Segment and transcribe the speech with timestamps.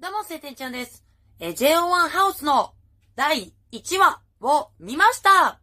[0.00, 1.04] どうも、晴天ちゃんです。
[1.40, 2.72] えー、JO1 ハウスの
[3.16, 5.60] 第1話を見ました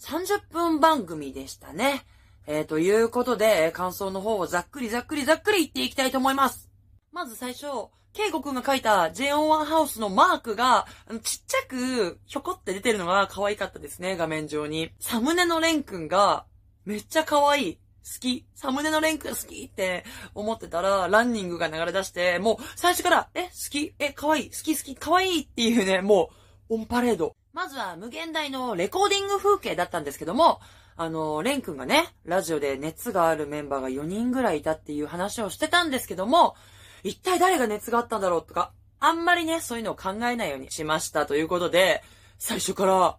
[0.00, 2.06] !30 分番組でしたね。
[2.46, 6.70] えー、ということで、感想の方をざっくりざっくりざっくり言っていきたいと思います。
[7.12, 7.66] まず最初、
[8.14, 10.86] ケイゴくんが書いた JO1 ハウスのマークが、
[11.22, 14.92] ちっちゃく、ひょこって出てるのが可愛かったですね、画面上に。
[14.98, 16.46] サムネのレンくんが、
[16.86, 17.78] めっちゃ可愛い。
[18.04, 18.44] 好き。
[18.54, 23.94] サムネのレンくん好きって思ってたら、ランニングが流れ出して、もう最初から、え、好き？
[23.98, 24.50] え、可愛い？
[24.50, 24.94] 好き好き？
[24.96, 26.30] 可愛いっていうね、も
[26.68, 27.36] う、オンパレード。
[27.52, 30.60] まずは無限大のレコーディング風景だったんですけども、
[30.96, 36.54] あの、レン君がね、ラジオで熱があるメンバーが4人ぐらいいたっていう話をしてたんですけども、
[37.02, 42.02] 一体誰が熱があったんだろうとか、あんまりね、そういうのを考えないようにしましたということで、
[42.38, 43.16] 最初から、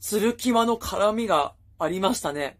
[0.00, 2.58] 鶴木間の絡みがありましたね。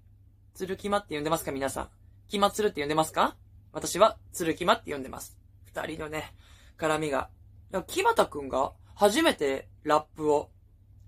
[0.56, 1.88] 鶴木間って呼んでますか皆さん？
[2.28, 3.36] 木間鶴って呼んでますか？
[3.72, 5.36] 私は鶴木間って呼んでます。
[5.66, 6.34] 二人のね、
[6.78, 7.28] 絡みが。
[7.70, 10.48] いや木俣くんが初めてラップを、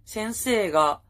[0.04, 1.00] 先生が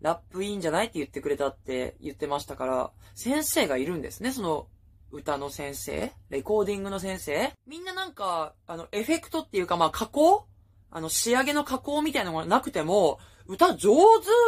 [0.00, 4.68] ラップいいんじゃないって言ってくれたって言ってましたから、先生がいるんですね、その
[5.10, 6.14] 歌の先生？
[6.30, 7.52] レコーディングの先生？
[7.66, 10.46] みんななんか、あの、エフェクトっていうか、まあ、加工？
[10.90, 13.90] あの、仕上げの加工みたいなのがなくても、歌上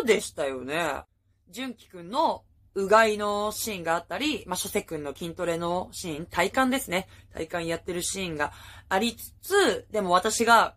[0.03, 1.03] 手でしたよね。
[1.51, 2.43] 純喜くんの
[2.75, 7.09] うがいのシーンがあったり、まあ、諸瀬くんの筋トレのシーン、体幹ですね。
[7.33, 8.53] 体幹やってるシーンが
[8.89, 10.75] ありつつ、でも私が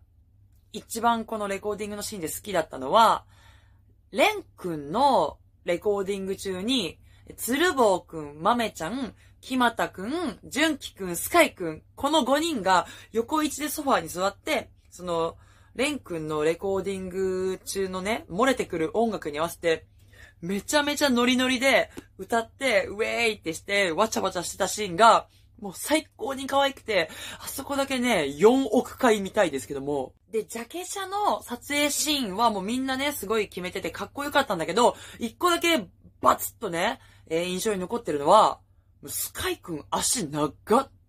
[0.72, 3.24] 一番このレコーディングのシーンで好きだったのは、
[4.12, 6.98] レンくんのレコーディング中に、
[7.36, 15.36] 鶴坊くん、豆ちゃん、木俣くん、純喜くん、スカイくん、この5人が横一でソファーに座って、その、
[15.74, 19.86] レンくんのレコーディング中のね、漏れてくる音楽に合わせて、
[20.40, 25.26] めちゃめちゃノリノリで歌って、ウェーイってして、わちゃわちゃしてたシーンが、
[25.60, 30.12] もう最高に可愛くて、あそこだけね、4億回見たいですけども。
[30.30, 35.86] で、ジャケ写の撮影シーンはもうみんなね、すごい決めててかっこよかったんだけど、一個だけ
[36.20, 38.60] バツッとね、えー印象に残ってるのは、
[39.06, 40.52] スカイくん足長っ。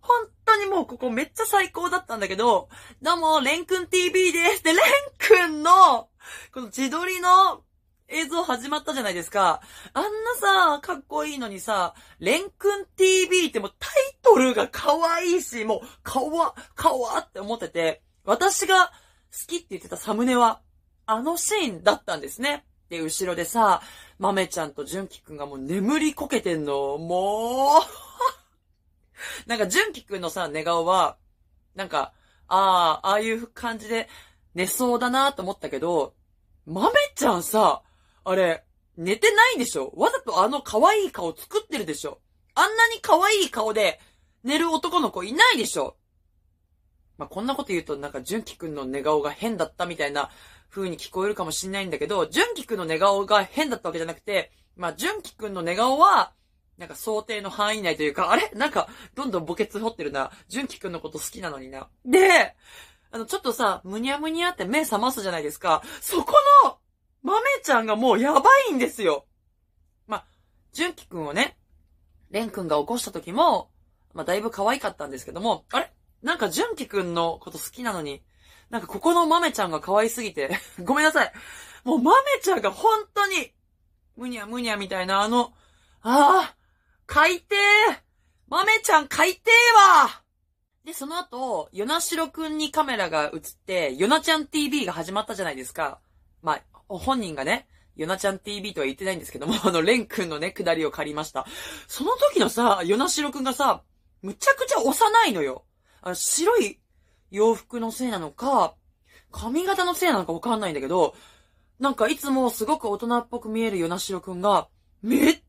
[0.02, 2.70] 本当にもうここめっちゃ最高だったんだけど、
[3.02, 4.64] どうも、レンくん TV です。
[4.64, 4.82] で、レン
[5.18, 6.10] くんの、
[6.52, 7.62] この自撮りの
[8.12, 9.62] 映像始まったじゃないですか。
[9.94, 10.10] あんな
[10.76, 18.92] さ、かっこいいのにさ、レンくん TV ってもうタイトルが可愛いし、もう、かわ、かわって思ってて、私が好
[19.48, 20.62] きって言ってたサムネは、
[21.06, 22.66] あのシーンだったんですね。
[22.90, 23.82] で、後ろでさ、
[24.18, 27.80] 豆ちゃんと純喜くんがもう眠りこけてんの、も
[29.46, 31.18] う、なんか純喜くんのさ、寝顔は、
[31.76, 32.14] なんか、
[32.48, 34.10] ああ、ああいう感じで
[34.56, 36.16] 寝そうだなと思ったけど、
[36.66, 37.84] 豆ちゃんさ、
[38.30, 38.64] あれ、
[38.96, 39.92] 寝てないでしょ？
[39.96, 42.20] わざとあの可愛い顔作ってるでしょ？
[42.54, 44.00] あんなに可愛い顔で
[44.44, 45.96] 寝る男の子いないでしょ？
[47.18, 50.30] まあ、こんなこと言うとなんか純喜くんの寝顔が変だったみたいな
[50.70, 56.34] 風に聞こえるかもしんないんだけど、純喜くんの寝顔が変だったわけじゃなくて、まあ、純喜くんの寝顔は、
[56.78, 58.52] なんか想定の範囲内というか、あれ？
[58.54, 60.32] なんか、どんどん墓穴掘ってるな。
[60.48, 61.90] 純喜くんのこと好きなのにな。
[62.06, 62.56] で、
[63.12, 65.82] あの、ちょっとさ、むにゃむにゃって目覚ますじゃないですか。
[66.00, 66.78] そこの、
[67.24, 69.26] 豆ちゃんがもうやばいんですよ。
[70.08, 70.26] まあ、
[70.74, 71.58] 純喜くんをね、
[72.32, 73.72] レンくんが起こした時も、
[74.14, 75.92] まあ、だいぶ可愛かったんですけども、あれ？
[76.22, 78.24] なんか純喜くんのこと好きなのに、
[78.70, 81.34] なんかここの豆ちゃんが可愛すぎて、 ごめんなさい。
[81.84, 83.54] もう豆ちゃんが本当に、
[84.16, 85.54] むにゃむにゃみたいなあの、
[86.02, 86.56] ああ、
[87.06, 87.46] 海底
[88.48, 89.42] 豆ちゃん海底
[90.04, 90.24] わ
[90.84, 96.00] で、その後、ヨナシロくんにカメラが映って、ヨナちゃん TV が始まったじゃないですか。
[96.42, 101.46] まあ、本人がね、ヨナちゃん TV とは言ってないんですけども、 あの、レンくんのね、下りを借りました。
[101.88, 103.84] その時のさ、ヨナシロくんがさ、
[104.22, 105.66] むちゃくちゃ幼いのよ。
[106.02, 106.80] あの、白い
[107.32, 108.76] 洋服のせいなのか、
[109.32, 111.16] 髪型のせいなのかわかんないんだけど、
[111.80, 114.70] なんかいつもすごく大人っぽく見えるヨナシロくんが、
[115.02, 115.42] めっ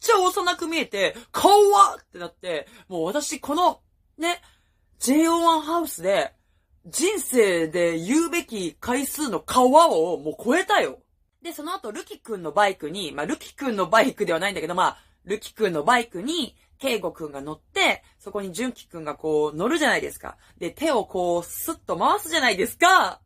[0.00, 3.80] ちゃ幼く見えて、顔はってなって、もう私この、
[4.18, 4.40] ね、
[5.00, 6.34] JO1 ハウスで、
[6.86, 11.00] 人生で言うべき回数の皮をもう超えたよ。
[11.42, 20.36] で、その後、ルキくんのバイクに、まあ、ルキくんのバイクではないんだけど、まあ、ルキくんのバイクに、ケイゴくんが乗って、そこにジュンキくんがこう乗るじゃないですか。
[20.58, 23.20] で、手をこうスッと回すじゃないですか。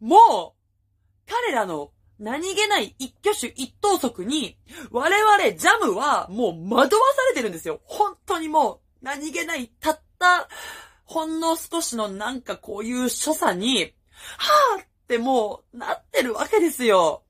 [0.00, 0.16] も
[0.56, 4.58] う、彼らの何気ない一挙手一投足に、
[4.90, 7.80] 我々ジャムはもう惑わされてるんですよ。
[7.84, 10.48] 本当にもう、何気ないたった、
[11.10, 13.92] ほんの少しのなんかこういう所作に、
[14.38, 17.24] はぁってもうなってるわけですよ。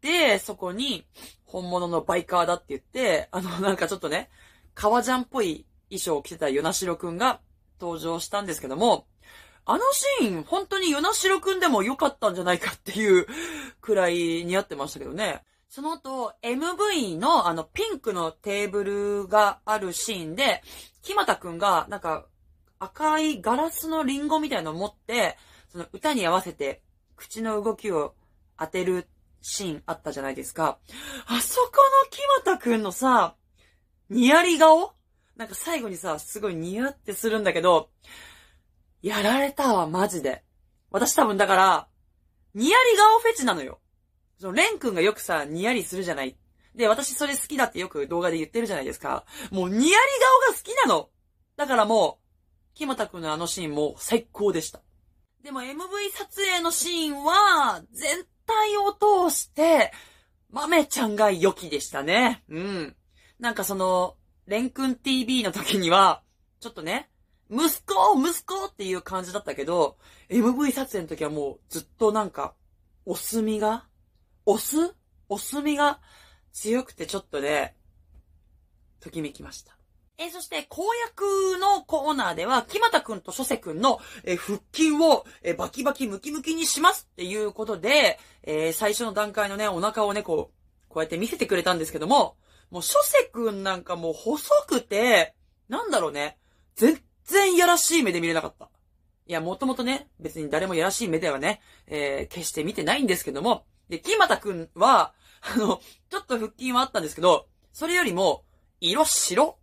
[0.00, 1.06] で、そこに、
[1.44, 4.28] 本物のバイカーだって言って、あの、 なんかちょっとね、
[4.74, 7.40] 革ジャンっぽい衣装を着てたヨナシロくんが
[7.80, 9.06] 登場したんですけども、
[9.66, 13.28] あのシーン、本当にヨナシロくんでも良かったんじゃないかっていう
[13.82, 15.44] くらい似合ってましたけどね。
[15.68, 20.60] その後、MV のあのピンクのテーブルがあるシーンで、
[21.02, 22.26] 木又くんがなんか
[22.84, 25.36] 赤いガラスのリンゴみたいなのを持って、
[25.68, 26.82] その歌に合わせて
[27.16, 28.14] 口の動きを
[28.58, 29.08] 当てる
[29.42, 30.78] シーンあったじゃないですか。
[31.26, 31.70] あそこ
[32.04, 33.36] の木又くんのさ、
[34.08, 34.92] ニヤリ顔？
[35.36, 37.90] なんか最後にさ、すごいニヤってするんだけど、
[39.02, 40.44] やられたわ、マジで。
[40.90, 41.88] 私多分だから、
[42.54, 43.80] ニヤリ顔フェチなのよ。
[44.38, 46.36] その、レン君がよくさ、ニヤリするじゃない。
[46.76, 49.24] で、私それ好きだってよく動画で言ってるじゃないですか。
[49.50, 51.08] もうニヤリ顔が好きなの。
[51.56, 52.23] だからもう
[52.74, 54.80] う、木又くんのあのシーンも最高でした。
[55.42, 55.74] でも MV
[56.12, 59.92] 撮影のシーンは、全体を通して、
[60.50, 62.44] 豆ちゃんが良きでしたね。
[62.48, 62.96] うん。
[63.38, 64.16] なんかその、
[64.46, 66.22] レン君 TV の時には、
[66.60, 67.10] ちょっとね、
[67.50, 69.98] 息子息子っていう感じだったけど、
[70.30, 72.54] MV 撮影の時はもうずっとなんか、
[73.04, 73.86] お墨が
[74.46, 74.94] お酢？
[75.28, 76.00] お墨が
[76.52, 77.76] 強くてちょっとね、
[79.00, 79.73] ときめきました。
[80.16, 81.22] えー、そして、公約
[81.58, 92.36] のコーナーでは、木又くんと諸瀬くんの、えー、腹筋を、えー、バキバキムキムキにしますっていうことで、え最初の段階のね、お腹をね、こう、こうやって見せてくれたんですけども、
[92.70, 95.34] もう諸瀬くんなんかもう細くて、
[95.68, 96.38] なんだろうね、
[96.76, 98.70] 全然やらしい目で見れなかった。
[99.26, 105.80] いや、もともとね、別に誰もやらしい目ではね、え決して見てないんですけども、で、木又くんは、あの、
[106.10, 108.44] ちょっと腹筋はあったんですけど、それよりも、
[108.80, 109.58] 色白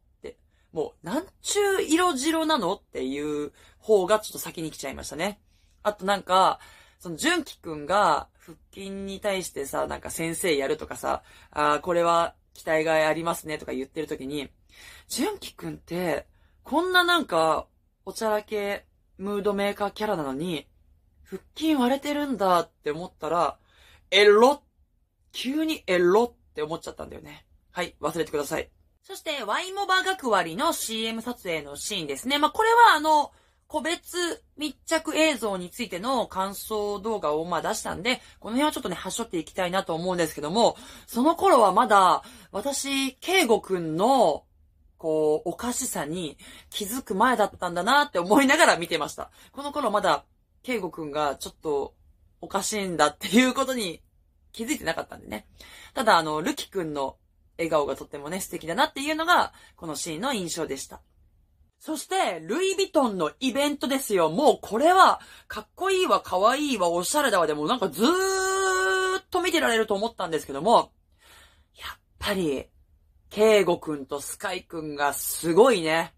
[0.72, 5.42] もう、なんちゅう色白なのっていう方がちょっと先に来ちゃいましたね。
[5.84, 6.60] あとなんか、
[7.00, 14.50] その、純喜くんが、腹筋に対してさ、なんか先生やるとかさ、ああ、これは期待がありますねとか言ってるときに、
[15.08, 16.28] 純喜くんって、
[16.64, 17.68] こんななんか、
[18.06, 18.86] おちゃらけ、
[19.18, 20.68] ムードメーカーキャラなのに、
[21.24, 23.58] 腹筋割れてるんだって思ったら、
[24.10, 24.64] エロ
[25.32, 27.46] 急にエロって思っちゃったんだよね。
[27.72, 28.70] はい、忘れてください。
[29.04, 32.38] そして、ワイモバ学割の CM 撮影のシーンですね。
[32.38, 33.32] まあ、これはあの、
[33.68, 40.76] 個別密着映像についての感想動画をまあ出したんで、この辺はちょっとね、端折っていきたいなと思うんですけども、
[41.08, 42.22] その頃はまだ、
[42.52, 44.44] 私、ケイゴくんの、
[44.98, 46.38] こう、おかしさに
[46.70, 49.32] 気づく前だったんだなって思いながら見てました。
[49.52, 50.26] この頃まだ、
[50.64, 51.96] ケイゴくんがちょっと
[52.40, 54.04] おかしいんだっていうことに
[54.52, 55.48] 気づいてなかったんでね。
[55.94, 57.16] ただ、あの、ルキくんの
[57.62, 61.02] 笑顔がとってもね、素敵だなっていうのが、このシーンの印象でした。
[61.80, 64.30] そして、ルイ・ヴィトンのイベントですよ。
[64.30, 70.92] もうこれは、かっこいいわ、かわいいわ、おしゃれだわ、でもなんかずーっと見てられると思ったんですけども、
[71.76, 72.68] やっぱり、
[73.30, 76.14] ケイゴくんとスカイくんがすごいね。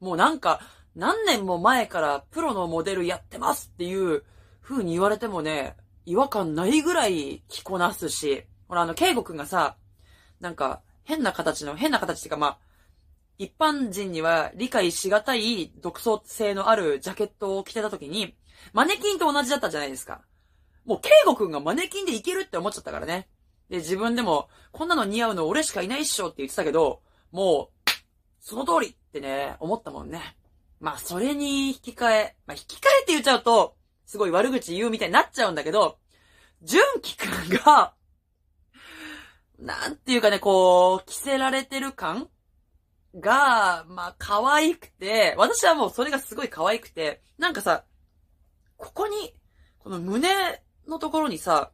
[0.00, 0.60] もうなんか、
[0.94, 4.24] 何年も前からプロのモデルやってますっていう
[4.60, 9.76] 風に言われてもね、違和感ないぐらい着こなすし、ほらあの、ケイゴくんがさ、
[10.40, 12.58] なんか、変な形の、変な形っていうかまあ、
[13.38, 18.36] 一般人には理解しがたい独創性のあるジャケットを着てた時に、
[18.72, 20.22] マネキンと同じだったじゃないですか。
[20.84, 23.28] もう、ケイゴくんがマネキンでいけるって思っちゃったからね。
[23.68, 27.90] で、自分でも、こんなの似合うの俺しかいないっしょって言ってたけど、もう、
[28.40, 30.36] その通りってね、思ったもんね。
[30.80, 33.76] まあ、それに引き換え、まあ、引き換えって言っちゃうと、
[34.06, 35.98] すごい悪口言うみたいになっちゃうんだけど、
[36.62, 37.94] 純喜くんが、
[39.58, 42.28] なんていうかね、こう、着せられてる感
[43.14, 47.84] が、まあ、可愛くて、私はもうそれがすごい可愛くて、なんかさ、
[48.76, 49.34] ここに、
[49.78, 50.28] この胸
[50.86, 51.72] のところにさ、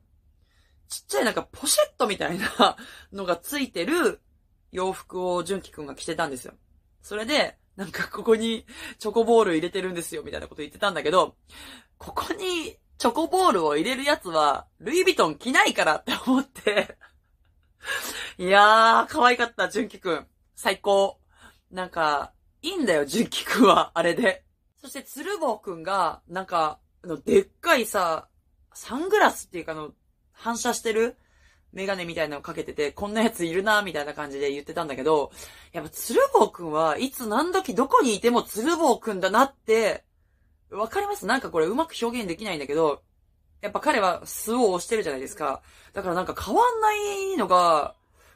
[0.88, 2.76] ちっちゃいなんかポシェットみたいな
[3.12, 4.20] のがついてる
[4.72, 6.54] 洋服を純喜くんが着てたんですよ。
[7.02, 8.66] それで、なんかここに
[8.98, 11.36] チョコボール入れてるんですよ、みたいなこと言ってたんだけど、
[11.98, 16.96] ここにチョコボールを入れるやつは、ルイ・ヴィトン着ないからって思って
[18.38, 20.26] いやー、可愛かった、純喜くん。
[20.54, 21.18] 最高。
[21.70, 24.44] なんか、いいんだよ、純喜くんは、あれで。
[24.80, 28.28] そして、鶴房くんが、なんか、あの、でっかいさ、
[28.72, 29.92] サングラスっていうかあの、
[30.32, 31.16] 反射してる
[31.72, 35.30] メガネみたいなのかけてて、こんなやついるな、みたいな感じで言ってたんだけど、
[35.72, 40.04] やっぱ鶴房くんはいつ何時どこにいても鶴房くんだなって、
[40.70, 41.26] わかります？
[41.26, 43.02] なんかこれうまく表現できないんだけど、
[43.64, 45.62] やっぱ彼は素を押してるじゃないですか。
[45.94, 46.94] だからなんか変わんな
[47.33, 47.94] いのが、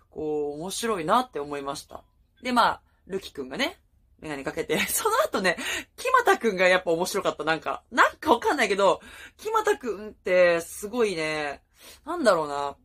[0.09, 2.03] こう、面白いなって思いました。
[2.43, 3.79] で、まあ、ルキくんがね、
[4.21, 5.59] メガネかけて、 その後ね、
[5.97, 7.45] 木又くんがやっぱ面白かった。
[7.45, 9.03] なんか、なんかわかんないけど、
[9.37, 11.63] 木又くんってすごいね、
[12.07, 12.77] なんだろうな、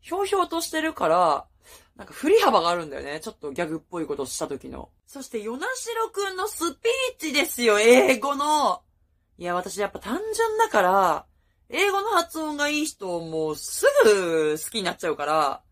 [0.00, 1.46] ひょうひょうとしてるから、
[1.96, 3.20] なんか振り幅があるんだよね。
[3.20, 4.88] ちょっとギャグっぽいことした時の。
[5.06, 8.82] そして、ヨナシロくんのスピーチですよ、英語の。
[9.36, 11.26] いや、私やっぱ単純だから、
[11.74, 15.62] 英語の発音がいい人もうすぐ好きになっちゃうから、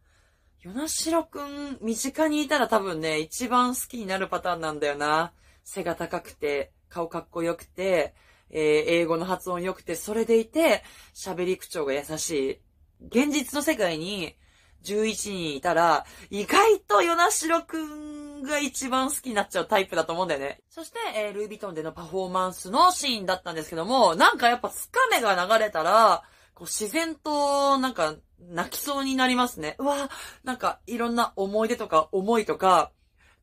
[0.62, 5.34] ヨナシロくん、身近にいたら多分ね、一番好きになるパターンなんだよな。
[5.62, 8.14] 背が高くて、顔かっこよくて、
[8.48, 10.82] えー、英語の発音良くて、それでいて、
[11.14, 12.60] 喋り口調が優しい。
[13.06, 14.36] 現実の世界に
[14.84, 20.60] 11人いたら、意外とヨナシロくんが一番好きになっちゃうタイプだと思うんだよね。
[20.68, 26.22] そして、えー、ルイ・ヴィトンでのパフォーマンスのシーンだったんですけども、なんかやっぱつかめが流れたら、
[26.54, 29.76] こう自然と、なんか、泣きそうになりますね。
[29.78, 30.08] うわ
[30.44, 32.90] なんか、いろんな思い出とか思いとか、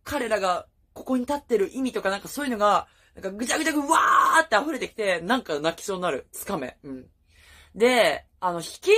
[0.03, 6.27] 彼らがここに立ってる意味とかなんかそういうのが、なんかぐちゃぐちゃぐわーって溢れてきて、なんか泣きそうになる。
[6.31, 6.77] つかめ。
[6.83, 7.05] うん。
[7.73, 8.93] で、あの、引きで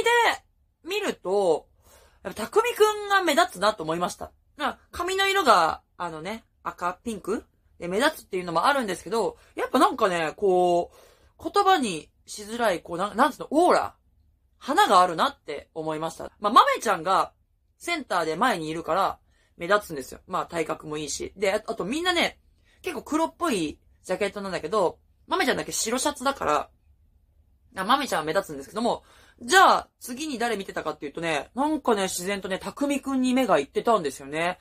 [0.83, 1.68] 見ると、
[2.23, 4.31] やっぱ、たくみくんが目立つなと思いました。
[4.91, 7.45] 髪の色が、あのね、赤、ピンク
[7.79, 13.95] で目立つっていうのもあるんですけど、やっぱなんかね、こう、言葉にしづらい、こう、なん、なんつうの、オーラ
[14.57, 16.29] 花があるなって思いました。
[16.39, 17.31] まあ、豆ちゃんが
[17.77, 19.19] センターで前にいるから
[19.57, 20.19] 目立つんですよ。
[20.27, 21.33] まあ、体格もいいし。
[21.37, 22.39] で、あとみんなね、
[22.81, 26.69] 結構黒っぽいジャケットなんだけど、豆ちゃんだけ白シャツだから、
[27.75, 29.03] あ豆ちゃんは目立つんですけども、
[29.41, 34.59] じゃあ、次に誰見てたかっていうとね、なんかね、自然とね、たくみくんに目が行ってたんですよね。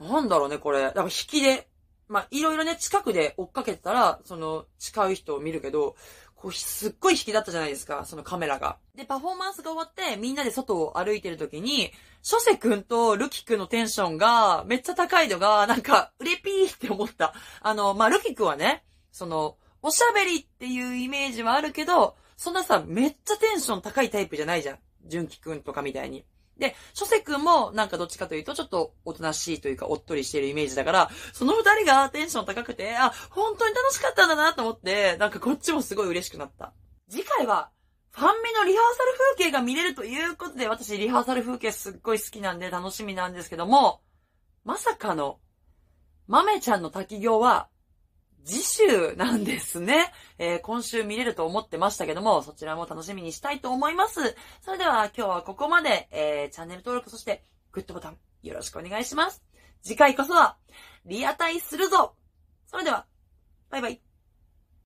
[0.00, 0.82] なんだろうね、これ。
[0.82, 1.68] だから引きで、
[2.08, 5.94] まあ、いろいろね、近くで追っかけてたら、その、近い人を見るけど、
[6.34, 8.78] こう、すっごい引きだったじゃないですか、そのカメラが。
[8.94, 17.34] で、パフォーマンスが終わって、みんなで外を歩いてる時に、諸瀬くんとルキくんのテンションが、めっちゃ高いのが、なんか、うれぴーって思った。
[17.60, 24.78] あの、まあ、ルキくんはね、その、おしゃべりっていうイメージはあるけど、そんなさ、めっちゃテンション高いタイプじゃないじゃん。
[25.06, 26.24] 純喜くんとかみたいに。
[26.56, 36.72] で、諸瀬くんもなんかどっちかというとちょっとおとなしいというかおっとりしてるイメージだから、その二人がテンション高くて、あ、本当に楽しかったんだなと思って、なんかこっちもすごい嬉しくなった。
[37.10, 37.70] 次回は、
[38.12, 44.00] ファンミのリハーサル風景が見れるということで、私リハーサル風景すっごい好きなんで楽しみなんですけども、
[44.64, 45.40] まさかの、
[46.28, 47.68] 豆ちゃんの滝行は、
[48.44, 50.12] 次週なんですね。
[50.38, 54.36] えー、今週見れると思ってましたけども、そちらも楽しみにしたいと思います。
[54.62, 57.42] それでは今日はここまで、えー、チャンネル登録、そして
[57.72, 59.42] グッドボタンよろしくお願いします。
[59.82, 60.56] 次回こそは、
[61.04, 62.14] リアタイするぞ
[62.66, 63.06] それでは、
[63.70, 64.07] バイバイ。